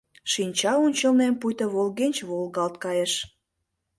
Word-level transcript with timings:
Шинча 0.31 0.73
ончылнем 0.85 1.33
пуйто 1.41 1.65
волгенче 1.73 2.23
волгалт 2.31 2.75
кайыш. 2.83 3.13